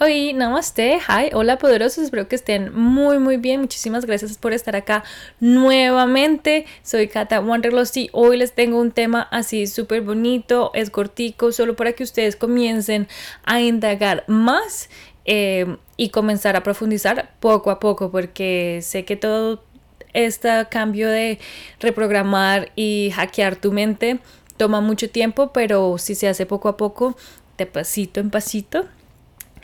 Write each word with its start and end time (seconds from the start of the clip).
Hoy, 0.00 0.32
namaste, 0.32 1.00
hi, 1.08 1.30
hola 1.32 1.58
poderosos, 1.58 2.04
espero 2.04 2.28
que 2.28 2.36
estén 2.36 2.72
muy 2.72 3.18
muy 3.18 3.36
bien, 3.36 3.62
muchísimas 3.62 4.06
gracias 4.06 4.38
por 4.38 4.52
estar 4.52 4.76
acá 4.76 5.02
nuevamente, 5.40 6.66
soy 6.84 7.08
Kata 7.08 7.40
Wanderlust 7.40 7.96
y 7.96 8.08
hoy 8.12 8.36
les 8.36 8.52
tengo 8.52 8.80
un 8.80 8.92
tema 8.92 9.22
así 9.32 9.66
súper 9.66 10.02
bonito, 10.02 10.70
es 10.74 10.90
cortico, 10.90 11.50
solo 11.50 11.74
para 11.74 11.94
que 11.94 12.04
ustedes 12.04 12.36
comiencen 12.36 13.08
a 13.42 13.60
indagar 13.60 14.22
más 14.28 14.88
eh, 15.24 15.78
y 15.96 16.10
comenzar 16.10 16.54
a 16.54 16.62
profundizar 16.62 17.34
poco 17.40 17.72
a 17.72 17.80
poco, 17.80 18.12
porque 18.12 18.78
sé 18.82 19.04
que 19.04 19.16
todo 19.16 19.64
este 20.12 20.48
cambio 20.70 21.08
de 21.08 21.40
reprogramar 21.80 22.70
y 22.76 23.10
hackear 23.16 23.56
tu 23.56 23.72
mente 23.72 24.20
toma 24.56 24.80
mucho 24.80 25.10
tiempo, 25.10 25.52
pero 25.52 25.98
si 25.98 26.14
se 26.14 26.28
hace 26.28 26.46
poco 26.46 26.68
a 26.68 26.76
poco, 26.76 27.16
de 27.56 27.66
pasito 27.66 28.20
en 28.20 28.30
pasito, 28.30 28.86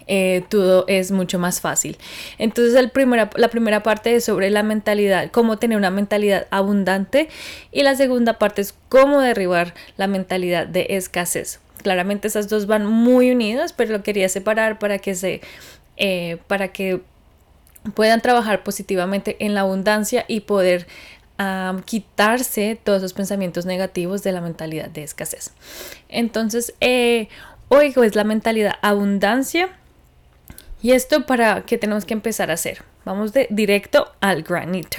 eh, 0.07 0.45
todo 0.49 0.85
es 0.89 1.11
mucho 1.11 1.39
más 1.39 1.61
fácil. 1.61 1.97
Entonces 2.39 2.75
la 2.75 3.49
primera 3.49 3.83
parte 3.83 4.17
es 4.17 4.25
sobre 4.25 4.51
la 4.51 4.63
mentalidad, 4.63 5.31
cómo 5.31 5.59
tener 5.59 5.79
una 5.79 5.91
mentalidad 5.91 6.47
abundante 6.51 7.29
y 7.73 7.83
la 7.83 7.95
segunda 7.95 8.39
parte 8.39 8.63
es 8.63 8.75
cómo 8.89 9.21
derribar 9.21 9.75
la 9.97 10.07
mentalidad 10.07 10.67
de 10.67 10.87
escasez. 10.91 11.61
Claramente 11.83 12.29
esas 12.29 12.49
dos 12.49 12.67
van 12.67 12.87
muy 12.87 13.31
unidas, 13.31 13.73
pero 13.73 13.93
lo 13.93 14.03
quería 14.03 14.29
separar 14.29 14.79
para 14.79 14.99
que 14.99 15.15
se, 15.15 15.43
para 16.47 16.69
que 16.69 17.03
puedan 17.95 18.23
trabajar 18.23 18.63
positivamente 18.63 19.37
en 19.41 19.55
la 19.55 19.61
abundancia 19.61 20.25
y 20.29 20.41
poder 20.41 20.87
quitarse 21.85 22.79
todos 22.83 22.99
esos 22.99 23.13
pensamientos 23.13 23.67
negativos 23.67 24.23
de 24.23 24.33
la 24.33 24.41
mentalidad 24.41 24.89
de 24.89 25.03
escasez. 25.03 25.51
Entonces, 26.09 26.75
eh, 26.81 27.29
hoy 27.69 27.93
es 28.03 28.15
la 28.15 28.25
mentalidad 28.25 28.75
abundancia. 28.83 29.69
Y 30.85 30.93
esto 30.93 31.25
para 31.25 31.63
qué 31.63 31.79
tenemos 31.79 32.05
que 32.05 32.13
empezar 32.13 32.51
a 32.51 32.55
hacer. 32.55 32.83
Vamos 33.07 33.33
de 33.33 33.47
directo 33.49 34.13
al 34.21 34.43
granito. 34.43 34.99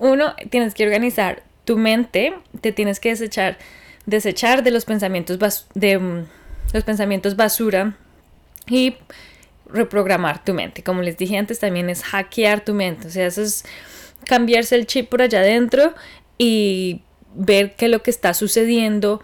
uno, 0.00 0.34
tienes 0.50 0.74
que 0.74 0.84
organizar 0.84 1.44
tu 1.64 1.76
mente, 1.76 2.34
te 2.60 2.72
tienes 2.72 2.98
que 2.98 3.10
desechar, 3.10 3.58
desechar 4.06 4.64
de 4.64 4.72
los 4.72 4.86
pensamientos 4.86 5.38
de 5.74 5.98
mm, 6.00 6.26
los 6.72 6.82
pensamientos 6.82 7.36
basura 7.36 7.96
y 8.66 8.96
reprogramar 9.66 10.44
tu 10.44 10.52
mente. 10.52 10.82
Como 10.82 11.02
les 11.02 11.16
dije 11.16 11.38
antes, 11.38 11.60
también 11.60 11.88
es 11.88 12.02
hackear 12.02 12.64
tu 12.64 12.74
mente. 12.74 13.06
O 13.06 13.10
sea, 13.10 13.26
eso 13.28 13.40
es 13.40 13.64
cambiarse 14.26 14.74
el 14.74 14.88
chip 14.88 15.10
por 15.10 15.22
allá 15.22 15.42
adentro 15.42 15.94
y 16.38 17.02
ver 17.36 17.76
qué 17.76 17.86
lo 17.86 18.02
que 18.02 18.10
está 18.10 18.34
sucediendo, 18.34 19.22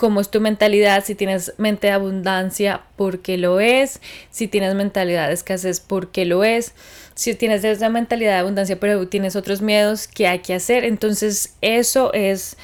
cómo 0.00 0.22
es 0.22 0.30
tu 0.30 0.40
mentalidad, 0.40 1.04
si 1.04 1.14
tienes 1.14 1.52
mente 1.58 1.88
de 1.88 1.92
abundancia, 1.92 2.80
por 2.96 3.20
qué 3.20 3.36
lo 3.36 3.60
es, 3.60 4.00
si 4.30 4.48
tienes 4.48 4.74
mentalidad 4.74 5.28
de 5.28 5.34
escasez, 5.34 5.80
por 5.80 6.10
qué 6.10 6.24
lo 6.24 6.42
es, 6.42 6.72
si 7.14 7.34
tienes 7.34 7.62
esa 7.64 7.90
mentalidad 7.90 8.32
de 8.32 8.38
abundancia 8.38 8.80
pero 8.80 9.06
tienes 9.08 9.36
otros 9.36 9.60
miedos, 9.60 10.08
¿qué 10.08 10.26
hay 10.26 10.38
que 10.38 10.54
hacer? 10.54 10.84
Entonces 10.84 11.54
eso 11.60 12.14
es 12.14 12.56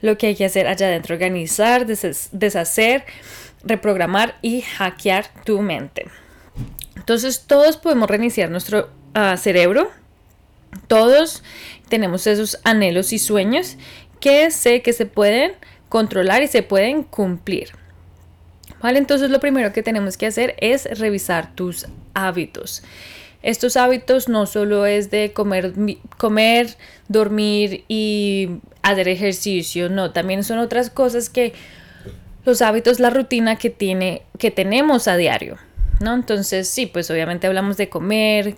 lo 0.00 0.16
que 0.16 0.28
hay 0.28 0.36
que 0.36 0.44
hacer 0.44 0.68
allá 0.68 0.86
adentro, 0.86 1.16
organizar, 1.16 1.86
deshacer, 1.86 3.04
reprogramar 3.64 4.36
y 4.40 4.60
hackear 4.60 5.26
tu 5.44 5.60
mente. 5.62 6.06
Entonces 6.94 7.46
todos 7.48 7.76
podemos 7.76 8.08
reiniciar 8.08 8.48
nuestro 8.48 8.90
ah, 9.14 9.36
cerebro 9.36 9.90
todos 10.86 11.42
tenemos 11.88 12.26
esos 12.26 12.58
anhelos 12.64 13.12
y 13.12 13.18
sueños 13.18 13.76
que 14.20 14.50
sé 14.50 14.82
que 14.82 14.92
se 14.92 15.06
pueden 15.06 15.52
controlar 15.88 16.42
y 16.42 16.48
se 16.48 16.62
pueden 16.62 17.02
cumplir. 17.02 17.70
¿Vale? 18.82 18.98
Entonces 18.98 19.30
lo 19.30 19.40
primero 19.40 19.72
que 19.72 19.82
tenemos 19.82 20.16
que 20.16 20.26
hacer 20.26 20.54
es 20.58 20.98
revisar 20.98 21.54
tus 21.54 21.86
hábitos. 22.14 22.82
Estos 23.42 23.76
hábitos 23.76 24.28
no 24.28 24.46
solo 24.46 24.86
es 24.86 25.10
de 25.10 25.32
comer, 25.32 25.72
comer, 26.18 26.76
dormir 27.08 27.84
y 27.88 28.48
hacer 28.82 29.08
ejercicio, 29.08 29.88
no, 29.88 30.12
también 30.12 30.42
son 30.42 30.58
otras 30.58 30.90
cosas 30.90 31.30
que 31.30 31.52
los 32.44 32.60
hábitos, 32.62 33.00
la 33.00 33.10
rutina 33.10 33.56
que 33.56 33.70
tiene 33.70 34.22
que 34.38 34.50
tenemos 34.50 35.08
a 35.08 35.16
diario. 35.16 35.58
¿no? 36.00 36.14
Entonces, 36.14 36.68
sí, 36.68 36.86
pues 36.86 37.10
obviamente 37.10 37.46
hablamos 37.46 37.76
de 37.76 37.88
comer, 37.88 38.56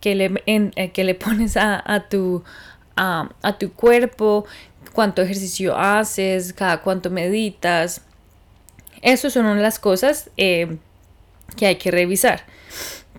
que, 0.00 0.14
le, 0.14 0.42
eh, 0.46 0.90
que 0.92 1.04
le 1.04 1.14
pones 1.14 1.56
a, 1.56 2.06
tu, 2.08 2.42
a, 2.96 3.56
tu 3.58 3.72
cuerpo, 3.72 4.46
cuánto 4.92 5.22
ejercicio 5.22 5.76
haces, 5.76 6.52
cada 6.52 6.80
cuánto 6.82 7.10
meditas. 7.10 8.02
Eso 9.02 9.30
son 9.30 9.62
las 9.62 9.78
cosas 9.78 10.30
eh, 10.36 10.76
que 11.56 11.66
hay 11.66 11.76
que 11.76 11.90
revisar. 11.90 12.44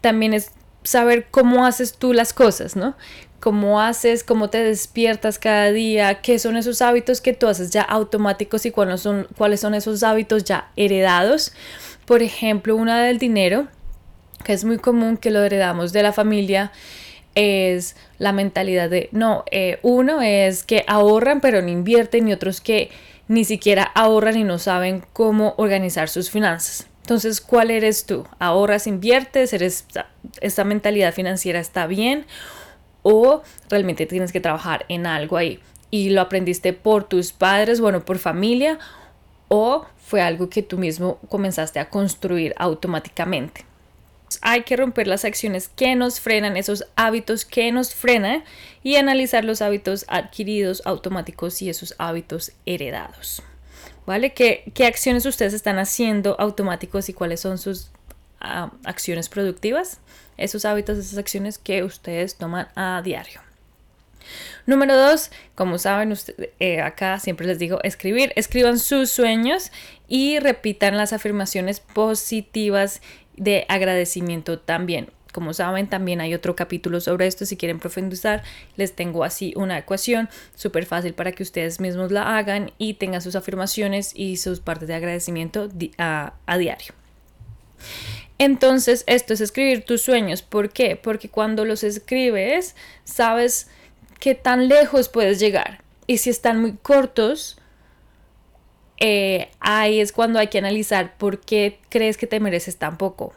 También 0.02 0.34
es 0.34 0.52
saber 0.84 1.28
cómo 1.32 1.66
haces 1.66 1.94
tú 1.94 2.14
las 2.14 2.34
cosas, 2.34 2.76
¿no? 2.76 2.96
Cómo 3.40 3.82
haces, 3.82 4.24
cómo 4.24 4.50
te 4.50 4.64
despiertas 4.64 5.40
cada 5.40 5.72
día, 5.72 6.22
qué 6.22 6.38
son 6.38 6.58
esos 6.58 6.82
hábitos 6.82 7.22
que 7.22 7.34
tú 7.34 7.48
haces 7.48 7.72
ya 7.72 7.82
automáticos 7.82 8.66
y 8.68 8.72
cuáles 8.72 9.02
son, 9.02 9.28
cuáles 9.36 9.62
son 9.62 9.74
esos 9.74 10.04
hábitos 10.04 10.44
ya 10.44 10.72
heredados 10.76 11.54
por 12.12 12.24
ejemplo, 12.24 12.76
una 12.76 13.02
del 13.02 13.20
dinero, 13.20 13.68
que 14.44 14.52
es 14.52 14.66
muy 14.66 14.78
común 14.80 15.16
que 15.16 15.32
lo 15.32 15.44
heredamos 15.44 15.94
de 15.94 16.04
la 16.04 16.12
familia, 16.12 16.74
es 17.36 17.96
la 18.18 18.32
mentalidad 18.32 18.90
de, 18.90 19.10
no, 19.12 19.44
eh, 19.52 19.80
uno 19.84 20.22
es 20.22 20.64
que 20.64 20.84
ahorran 20.88 21.42
pero 21.42 21.62
no 21.62 21.70
invierten 21.70 22.28
y 22.28 22.34
otros 22.34 22.62
que 22.62 22.90
ni 23.28 23.46
siquiera 23.46 23.84
ahorran 23.84 24.38
y 24.38 24.44
no 24.44 24.60
saben 24.60 25.04
cómo 25.14 25.54
organizar 25.58 26.10
sus 26.10 26.30
finanzas. 26.30 26.88
Entonces, 27.02 27.42
¿cuál 27.42 27.72
eres 27.72 28.06
tú? 28.06 28.26
¿Ahorras, 28.40 28.88
inviertes? 28.88 29.54
¿Eres, 29.54 29.86
¿Esta 30.42 30.64
mentalidad 30.64 31.14
financiera 31.14 31.60
está 31.60 31.88
bien? 31.88 32.26
¿O 33.04 33.42
realmente 33.70 34.06
tienes 34.06 34.32
que 34.32 34.40
trabajar 34.40 34.86
en 34.88 35.08
algo 35.08 35.38
ahí? 35.38 35.60
Y 35.90 36.12
lo 36.12 36.22
aprendiste 36.22 36.74
por 36.74 37.06
tus 37.06 37.34
padres, 37.34 37.82
bueno, 37.82 38.06
por 38.06 38.20
familia, 38.20 38.80
o 39.48 39.86
fue 39.98 40.22
algo 40.22 40.50
que 40.50 40.62
tú 40.62 40.78
mismo 40.78 41.18
comenzaste 41.28 41.80
a 41.80 41.90
construir 41.90 42.54
automáticamente. 42.58 43.66
Hay 44.42 44.64
que 44.64 44.78
romper 44.78 45.08
las 45.08 45.26
acciones 45.26 45.70
que 45.70 45.96
nos 45.96 46.20
frenan, 46.20 46.58
esos 46.58 46.86
hábitos 46.96 47.46
que 47.46 47.72
nos 47.72 47.94
frenan 47.94 48.44
y 48.84 48.96
analizar 48.96 49.44
los 49.44 49.62
hábitos 49.62 50.06
adquiridos 50.08 50.82
automáticos 50.86 51.62
y 51.62 51.70
esos 51.70 51.96
hábitos 51.98 52.52
heredados. 52.66 53.44
¿Vale? 54.06 54.34
¿Qué, 54.34 54.72
acciones 54.86 55.26
ustedes 55.26 55.54
están 55.54 55.78
haciendo 55.80 56.36
automáticos 56.40 57.10
y 57.10 57.14
cuáles 57.14 57.40
son 57.40 57.58
sus 57.58 57.92
ah, 58.40 58.72
acciones 58.84 59.30
productivas? 59.30 60.00
Esos 60.38 60.66
hábitos, 60.66 60.98
esas 60.98 61.18
acciones 61.18 61.58
que 61.58 61.84
ustedes 61.84 62.36
toman 62.36 62.68
a 62.76 63.02
diario. 63.04 63.42
Número 64.66 64.96
dos, 64.96 65.32
como 65.56 65.78
saben, 65.78 66.14
eh, 66.60 66.82
acá 66.82 67.20
siempre 67.20 67.48
les 67.48 67.60
digo 67.60 67.80
escribir. 67.84 68.32
Escriban 68.36 68.80
sus 68.80 69.12
sueños 69.12 69.72
y 70.08 70.40
repitan 70.40 70.98
las 70.98 71.14
afirmaciones 71.14 71.80
positivas 71.80 73.02
de 73.42 73.66
agradecimiento 73.70 74.60
también. 74.60 75.10
Como 75.34 75.54
saben, 75.54 75.88
también 75.88 76.22
hay 76.22 76.36
otro 76.36 76.56
capítulo 76.56 77.02
sobre 77.02 77.26
esto. 77.26 77.46
Si 77.48 77.58
quieren 77.58 77.80
profundizar, 77.80 78.44
les 78.76 78.94
tengo 78.94 79.24
así 79.24 79.54
una 79.56 79.80
ecuación 79.80 80.30
súper 80.56 80.86
fácil 80.86 81.16
para 81.16 81.32
que 81.32 81.42
ustedes 81.42 81.80
mismos 81.80 82.12
la 82.12 82.38
hagan 82.38 82.72
y 82.78 82.96
tengan 82.96 83.22
sus 83.22 83.36
afirmaciones 83.36 84.12
y 84.16 84.38
sus 84.38 84.60
partes 84.60 84.88
de 84.88 84.94
agradecimiento 84.94 85.70
a, 85.98 86.34
a 86.46 86.58
diario. 86.60 86.94
Entonces, 88.38 89.04
esto 89.08 89.34
es 89.34 89.42
escribir 89.42 89.86
tus 89.86 90.04
sueños. 90.04 90.44
¿Por 90.44 90.70
qué? 90.70 90.96
Porque 90.96 91.30
cuando 91.30 91.66
los 91.66 91.84
escribes, 91.84 92.76
sabes 93.06 93.70
qué 94.20 94.36
tan 94.36 94.68
lejos 94.68 95.10
puedes 95.10 95.40
llegar. 95.40 95.82
Y 96.06 96.18
si 96.18 96.30
están 96.30 96.62
muy 96.62 96.74
cortos, 96.74 97.58
eh, 99.04 99.50
ahí 99.60 100.00
es 100.00 100.12
cuando 100.12 100.38
hay 100.38 100.48
que 100.48 100.60
analizar 100.60 101.18
por 101.18 101.40
qué 101.40 101.80
crees 101.90 102.18
que 102.18 102.28
te 102.28 102.40
mereces 102.40 102.78
tan 102.78 103.00
poco. 103.00 103.34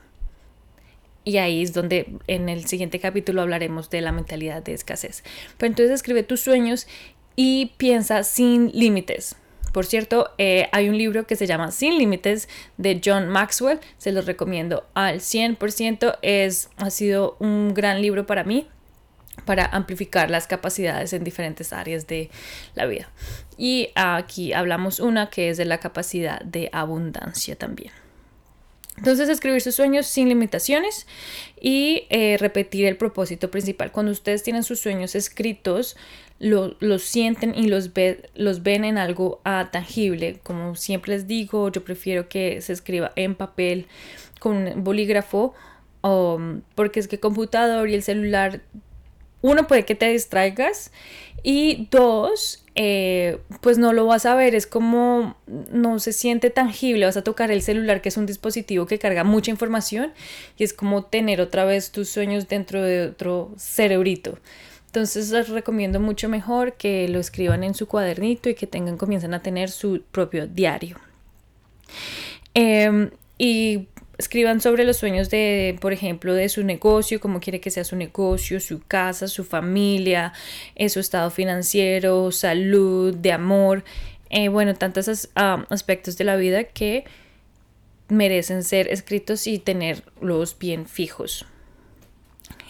Y 1.24 1.38
ahí 1.38 1.62
es 1.62 1.72
donde 1.72 2.06
en 2.26 2.48
el 2.48 2.66
siguiente 2.66 3.00
capítulo 3.00 3.42
hablaremos 3.42 3.88
de 3.90 4.02
la 4.02 4.12
mentalidad 4.12 4.62
de 4.62 4.74
escasez. 4.74 5.24
Pero 5.56 5.70
entonces 5.70 5.94
escribe 5.94 6.22
tus 6.22 6.40
sueños 6.40 6.86
y 7.34 7.72
piensa 7.78 8.22
sin 8.22 8.70
límites. 8.72 9.36
Por 9.72 9.86
cierto, 9.86 10.30
eh, 10.38 10.68
hay 10.70 10.88
un 10.88 10.96
libro 10.96 11.26
que 11.26 11.34
se 11.34 11.48
llama 11.48 11.72
Sin 11.72 11.98
Límites 11.98 12.48
de 12.76 13.00
John 13.04 13.28
Maxwell. 13.28 13.80
Se 13.98 14.12
los 14.12 14.24
recomiendo 14.24 14.86
al 14.94 15.18
100%. 15.18 16.18
Es, 16.22 16.70
ha 16.76 16.90
sido 16.90 17.36
un 17.40 17.74
gran 17.74 18.00
libro 18.00 18.24
para 18.24 18.44
mí 18.44 18.68
para 19.46 19.66
amplificar 19.66 20.30
las 20.30 20.46
capacidades 20.46 21.12
en 21.12 21.24
diferentes 21.24 21.72
áreas 21.72 22.06
de 22.06 22.30
la 22.76 22.86
vida. 22.86 23.10
Y 23.56 23.90
aquí 23.96 24.52
hablamos 24.52 25.00
una 25.00 25.28
que 25.28 25.50
es 25.50 25.56
de 25.56 25.64
la 25.64 25.78
capacidad 25.78 26.40
de 26.42 26.70
abundancia 26.72 27.56
también. 27.56 27.92
Entonces, 28.96 29.28
escribir 29.28 29.60
sus 29.60 29.74
sueños 29.74 30.06
sin 30.06 30.28
limitaciones 30.28 31.06
y 31.60 32.06
eh, 32.10 32.36
repetir 32.38 32.86
el 32.86 32.96
propósito 32.96 33.50
principal. 33.50 33.90
Cuando 33.90 34.12
ustedes 34.12 34.42
tienen 34.42 34.62
sus 34.62 34.80
sueños 34.80 35.14
escritos, 35.14 35.96
los 36.38 37.02
sienten 37.02 37.54
y 37.54 37.68
los, 37.68 37.90
los 38.34 38.62
ven 38.62 38.84
en 38.84 38.98
algo 38.98 39.40
ah, 39.44 39.68
tangible. 39.72 40.40
Como 40.42 40.74
siempre 40.74 41.12
les 41.12 41.26
digo, 41.26 41.70
yo 41.70 41.84
prefiero 41.84 42.28
que 42.28 42.60
se 42.60 42.72
escriba 42.72 43.12
en 43.16 43.34
papel 43.34 43.86
con 44.40 44.84
bolígrafo, 44.84 45.54
um, 46.02 46.62
porque 46.74 47.00
es 47.00 47.08
que 47.08 47.16
el 47.16 47.20
computador 47.20 47.88
y 47.88 47.94
el 47.94 48.02
celular, 48.02 48.60
uno 49.42 49.66
puede 49.66 49.84
que 49.84 49.94
te 49.94 50.08
distraigas 50.08 50.90
y 51.42 51.88
dos, 51.90 52.63
eh, 52.76 53.38
pues 53.60 53.78
no 53.78 53.92
lo 53.92 54.06
vas 54.06 54.26
a 54.26 54.34
ver, 54.34 54.54
es 54.54 54.66
como 54.66 55.36
no 55.46 56.00
se 56.00 56.12
siente 56.12 56.50
tangible, 56.50 57.06
vas 57.06 57.16
a 57.16 57.22
tocar 57.22 57.50
el 57.52 57.62
celular 57.62 58.00
que 58.00 58.08
es 58.08 58.16
un 58.16 58.26
dispositivo 58.26 58.86
que 58.86 58.98
carga 58.98 59.22
mucha 59.22 59.52
información 59.52 60.12
y 60.56 60.64
es 60.64 60.72
como 60.72 61.04
tener 61.04 61.40
otra 61.40 61.64
vez 61.64 61.92
tus 61.92 62.08
sueños 62.08 62.48
dentro 62.48 62.82
de 62.82 63.08
otro 63.08 63.52
cerebrito. 63.56 64.38
Entonces 64.86 65.30
les 65.30 65.48
recomiendo 65.48 66.00
mucho 66.00 66.28
mejor 66.28 66.74
que 66.74 67.08
lo 67.08 67.20
escriban 67.20 67.64
en 67.64 67.74
su 67.74 67.86
cuadernito 67.86 68.48
y 68.48 68.54
que 68.54 68.66
tengan, 68.66 68.96
comiencen 68.96 69.34
a 69.34 69.42
tener 69.42 69.70
su 69.70 70.02
propio 70.10 70.46
diario. 70.46 70.98
Em, 72.54 73.10
y 73.38 73.88
escriban 74.18 74.60
sobre 74.60 74.84
los 74.84 74.96
sueños 74.96 75.30
de, 75.30 75.76
por 75.80 75.92
ejemplo, 75.92 76.34
de 76.34 76.48
su 76.48 76.62
negocio, 76.62 77.20
cómo 77.20 77.40
quiere 77.40 77.60
que 77.60 77.70
sea 77.70 77.84
su 77.84 77.96
negocio, 77.96 78.60
su 78.60 78.80
casa, 78.80 79.28
su 79.28 79.44
familia, 79.44 80.32
eh, 80.74 80.88
su 80.88 81.00
estado 81.00 81.30
financiero, 81.30 82.30
salud, 82.30 83.14
de 83.14 83.32
amor, 83.32 83.84
eh, 84.30 84.48
bueno, 84.48 84.74
tantos 84.74 85.28
ah, 85.34 85.64
aspectos 85.70 86.16
de 86.16 86.24
la 86.24 86.36
vida 86.36 86.64
que 86.64 87.04
merecen 88.08 88.62
ser 88.62 88.88
escritos 88.88 89.46
y 89.46 89.58
tenerlos 89.58 90.58
bien 90.58 90.86
fijos. 90.86 91.46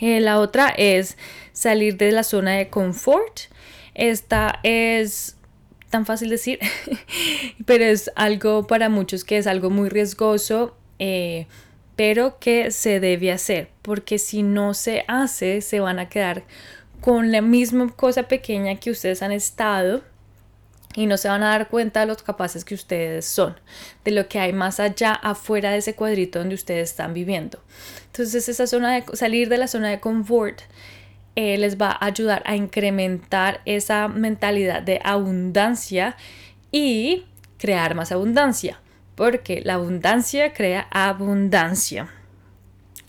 Eh, 0.00 0.20
la 0.20 0.38
otra 0.38 0.68
es 0.68 1.16
salir 1.52 1.96
de 1.96 2.12
la 2.12 2.22
zona 2.22 2.52
de 2.52 2.68
confort. 2.68 3.40
Esta 3.94 4.60
es 4.62 5.36
tan 5.90 6.06
fácil 6.06 6.28
decir, 6.28 6.58
pero 7.66 7.84
es 7.84 8.10
algo 8.16 8.66
para 8.66 8.88
muchos 8.88 9.24
que 9.24 9.38
es 9.38 9.46
algo 9.46 9.70
muy 9.70 9.88
riesgoso 9.88 10.76
eh, 10.98 11.46
pero 11.96 12.38
que 12.38 12.70
se 12.70 13.00
debe 13.00 13.32
hacer, 13.32 13.70
porque 13.82 14.18
si 14.18 14.42
no 14.42 14.74
se 14.74 15.04
hace, 15.06 15.60
se 15.60 15.80
van 15.80 15.98
a 15.98 16.08
quedar 16.08 16.44
con 17.00 17.30
la 17.30 17.40
misma 17.40 17.90
cosa 17.94 18.24
pequeña 18.24 18.76
que 18.76 18.90
ustedes 18.90 19.22
han 19.22 19.32
estado 19.32 20.02
y 20.96 21.06
no 21.06 21.16
se 21.16 21.28
van 21.28 21.42
a 21.42 21.50
dar 21.50 21.68
cuenta 21.68 22.00
de 22.00 22.06
los 22.06 22.22
capaces 22.22 22.64
que 22.64 22.74
ustedes 22.74 23.26
son, 23.26 23.56
de 24.04 24.12
lo 24.12 24.28
que 24.28 24.38
hay 24.38 24.52
más 24.52 24.80
allá, 24.80 25.12
afuera 25.12 25.70
de 25.70 25.78
ese 25.78 25.94
cuadrito 25.94 26.38
donde 26.38 26.54
ustedes 26.54 26.90
están 26.90 27.14
viviendo. 27.14 27.58
Entonces, 28.06 28.48
esa 28.48 28.66
zona 28.66 28.94
de 28.94 29.04
salir 29.16 29.48
de 29.48 29.58
la 29.58 29.66
zona 29.66 29.90
de 29.90 30.00
confort 30.00 30.62
eh, 31.36 31.58
les 31.58 31.80
va 31.80 31.90
a 31.90 32.06
ayudar 32.06 32.42
a 32.46 32.54
incrementar 32.54 33.60
esa 33.64 34.06
mentalidad 34.08 34.82
de 34.82 35.00
abundancia 35.02 36.16
y 36.70 37.26
crear 37.58 37.94
más 37.94 38.12
abundancia 38.12 38.80
porque 39.14 39.60
la 39.62 39.74
abundancia 39.74 40.52
crea 40.52 40.86
abundancia. 40.90 42.08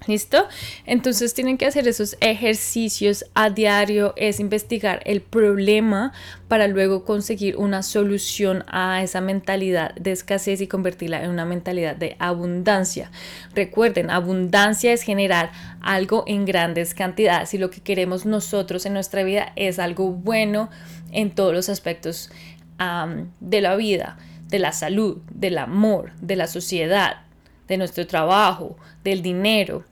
¿Listo? 0.08 0.48
Entonces 0.86 1.34
tienen 1.34 1.58
que 1.58 1.66
hacer 1.66 1.88
esos 1.88 2.16
ejercicios 2.20 3.26
a 3.34 3.50
diario, 3.50 4.14
es 4.18 4.40
investigar 4.40 5.02
el 5.06 5.22
problema 5.22 6.14
para 6.48 6.68
luego 6.68 7.06
conseguir 7.06 7.58
una 7.58 7.82
solución 7.82 8.64
a 8.68 9.02
esa 9.02 9.20
mentalidad 9.20 9.96
de 9.96 10.12
escasez 10.12 10.62
y 10.62 10.68
convertirla 10.68 11.24
en 11.24 11.32
una 11.32 11.46
mentalidad 11.46 11.96
de 11.96 12.18
abundancia. 12.20 13.10
Recuerden, 13.56 14.12
abundancia 14.12 14.94
es 14.94 15.02
generar 15.02 15.52
algo 15.82 16.24
en 16.28 16.46
grandes 16.46 16.94
cantidades 16.94 17.56
y 17.56 17.58
lo 17.58 17.72
que 17.72 17.82
queremos 17.82 18.28
nosotros 18.28 18.86
en 18.86 18.94
nuestra 18.94 19.24
vida 19.24 19.54
es 19.56 19.80
algo 19.80 20.12
bueno 20.12 20.70
en 21.12 21.32
todos 21.32 21.54
los 21.54 21.68
aspectos 21.70 22.30
de 23.40 23.62
la 23.62 23.76
vida 23.76 24.18
de 24.48 24.60
la 24.60 24.72
salud, 24.72 25.18
del 25.32 25.58
amor, 25.58 26.12
de 26.22 26.36
la 26.36 26.48
sociedad, 26.48 27.24
de 27.68 27.78
nuestro 27.78 28.06
trabajo, 28.08 28.78
del 29.04 29.22
dinero. 29.22 29.84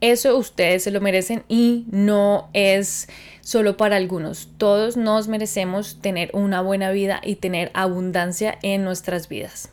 Eso 0.00 0.36
ustedes 0.36 0.84
se 0.84 0.92
lo 0.92 1.00
merecen 1.00 1.42
y 1.48 1.84
no 1.90 2.50
es 2.52 3.08
solo 3.40 3.76
para 3.76 3.96
algunos. 3.96 4.48
Todos 4.56 4.96
nos 4.96 5.26
merecemos 5.26 6.00
tener 6.00 6.30
una 6.34 6.60
buena 6.60 6.90
vida 6.90 7.20
y 7.24 7.36
tener 7.36 7.70
abundancia 7.74 8.58
en 8.62 8.84
nuestras 8.84 9.28
vidas. 9.28 9.70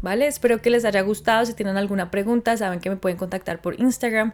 ¿Vale? 0.00 0.28
Espero 0.28 0.62
que 0.62 0.70
les 0.70 0.84
haya 0.84 1.00
gustado. 1.02 1.44
Si 1.44 1.54
tienen 1.54 1.76
alguna 1.76 2.10
pregunta, 2.10 2.56
saben 2.56 2.80
que 2.80 2.90
me 2.90 2.96
pueden 2.96 3.18
contactar 3.18 3.60
por 3.60 3.80
Instagram 3.80 4.32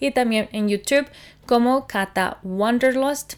y 0.00 0.10
también 0.10 0.48
en 0.52 0.68
YouTube 0.68 1.06
como 1.46 1.86
Kata 1.86 2.38
Wanderlust. 2.42 3.34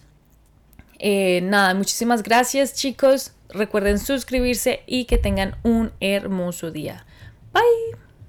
Eh, 0.98 1.40
nada, 1.42 1.74
muchísimas 1.74 2.22
gracias 2.22 2.74
chicos. 2.74 3.33
Recuerden 3.54 3.98
suscribirse 3.98 4.82
y 4.86 5.04
que 5.04 5.16
tengan 5.16 5.56
un 5.62 5.92
hermoso 6.00 6.70
día. 6.70 7.06
Bye. 7.52 8.03